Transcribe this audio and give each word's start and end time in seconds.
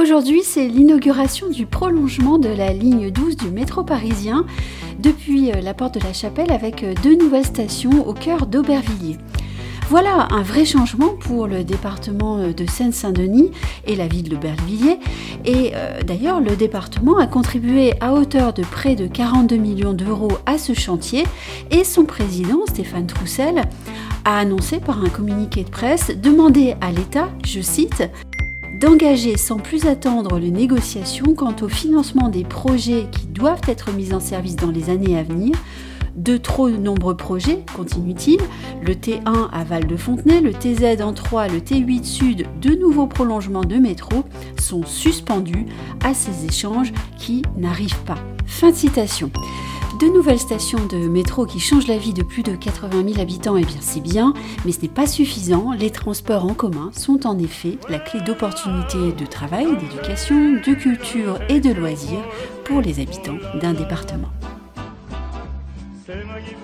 Aujourd'hui, 0.00 0.42
c'est 0.44 0.68
l'inauguration 0.68 1.48
du 1.48 1.66
prolongement 1.66 2.38
de 2.38 2.48
la 2.48 2.72
ligne 2.72 3.10
12 3.10 3.36
du 3.36 3.50
métro 3.50 3.82
parisien 3.82 4.46
depuis 5.00 5.50
euh, 5.50 5.60
la 5.60 5.74
porte 5.74 5.94
de 5.94 6.04
la 6.04 6.12
Chapelle 6.12 6.52
avec 6.52 6.84
euh, 6.84 6.94
deux 7.02 7.16
nouvelles 7.16 7.44
stations 7.44 8.06
au 8.06 8.14
cœur 8.14 8.46
d'Aubervilliers. 8.46 9.16
Voilà 9.88 10.28
un 10.30 10.42
vrai 10.42 10.64
changement 10.64 11.14
pour 11.18 11.48
le 11.48 11.64
département 11.64 12.38
euh, 12.38 12.52
de 12.52 12.64
Seine-Saint-Denis 12.64 13.50
et 13.88 13.96
la 13.96 14.06
ville 14.06 14.28
d'Aubervilliers. 14.28 15.00
Et 15.44 15.72
d'ailleurs, 16.06 16.40
le 16.40 16.56
département 16.56 17.16
a 17.18 17.26
contribué 17.26 17.94
à 18.00 18.12
hauteur 18.12 18.52
de 18.52 18.62
près 18.62 18.94
de 18.94 19.06
42 19.06 19.56
millions 19.56 19.94
d'euros 19.94 20.32
à 20.46 20.58
ce 20.58 20.74
chantier 20.74 21.24
et 21.70 21.84
son 21.84 22.04
président, 22.04 22.66
Stéphane 22.66 23.06
Troussel, 23.06 23.62
a 24.24 24.38
annoncé 24.38 24.78
par 24.78 25.02
un 25.02 25.08
communiqué 25.08 25.64
de 25.64 25.70
presse 25.70 26.10
demander 26.10 26.74
à 26.80 26.92
l'État, 26.92 27.30
je 27.46 27.60
cite, 27.60 28.10
d'engager 28.78 29.36
sans 29.36 29.58
plus 29.58 29.86
attendre 29.86 30.38
les 30.38 30.50
négociations 30.50 31.34
quant 31.34 31.54
au 31.62 31.68
financement 31.68 32.28
des 32.28 32.44
projets 32.44 33.06
qui 33.10 33.26
doivent 33.26 33.60
être 33.66 33.92
mis 33.92 34.14
en 34.14 34.20
service 34.20 34.56
dans 34.56 34.70
les 34.70 34.90
années 34.90 35.18
à 35.18 35.22
venir. 35.22 35.56
De 36.14 36.36
trop 36.36 36.68
nombreux 36.68 37.16
projets, 37.16 37.64
continue-t-il, 37.76 38.40
le 38.82 38.94
T1 38.94 39.50
à 39.52 39.64
Val-de-Fontenay, 39.64 40.40
le 40.40 40.52
TZ 40.52 41.00
en 41.00 41.12
3, 41.12 41.48
le 41.48 41.60
T8 41.60 42.04
Sud, 42.04 42.46
de 42.60 42.70
nouveaux 42.74 43.06
prolongements 43.06 43.64
de 43.64 43.76
métro, 43.76 44.24
sont 44.60 44.84
suspendus 44.84 45.66
à 46.04 46.14
ces 46.14 46.44
échanges 46.44 46.92
qui 47.18 47.42
n'arrivent 47.56 48.02
pas. 48.04 48.18
Fin 48.46 48.70
de 48.70 48.76
citation. 48.76 49.30
De 49.98 50.06
nouvelles 50.06 50.38
stations 50.38 50.86
de 50.86 51.08
métro 51.08 51.44
qui 51.44 51.58
changent 51.58 51.88
la 51.88 51.98
vie 51.98 52.12
de 52.12 52.22
plus 52.22 52.44
de 52.44 52.54
80 52.54 53.02
000 53.04 53.20
habitants, 53.20 53.56
eh 53.56 53.64
bien 53.64 53.80
c'est 53.80 53.98
bien, 54.00 54.32
mais 54.64 54.70
ce 54.70 54.82
n'est 54.82 54.88
pas 54.88 55.08
suffisant. 55.08 55.72
Les 55.72 55.90
transports 55.90 56.44
en 56.44 56.54
commun 56.54 56.90
sont 56.92 57.26
en 57.26 57.36
effet 57.36 57.78
la 57.88 57.98
clé 57.98 58.20
d'opportunités 58.20 59.10
de 59.10 59.26
travail, 59.26 59.66
d'éducation, 59.76 60.52
de 60.52 60.74
culture 60.74 61.40
et 61.48 61.58
de 61.58 61.72
loisirs 61.72 62.24
pour 62.64 62.80
les 62.80 63.00
habitants 63.00 63.38
d'un 63.60 63.72
département. 63.72 64.28
C'est 66.06 66.24
magnifique. 66.24 66.54